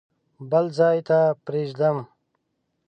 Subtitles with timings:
[0.49, 1.97] بل ځای ته پرېږدم.